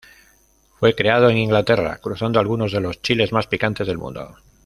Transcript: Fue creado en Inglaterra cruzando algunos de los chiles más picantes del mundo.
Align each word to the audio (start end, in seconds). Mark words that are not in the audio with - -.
Fue 0.79 0.95
creado 0.95 1.29
en 1.29 1.37
Inglaterra 1.37 1.99
cruzando 2.01 2.39
algunos 2.39 2.71
de 2.71 2.81
los 2.81 3.03
chiles 3.03 3.31
más 3.33 3.45
picantes 3.45 3.85
del 3.85 3.99
mundo. 3.99 4.35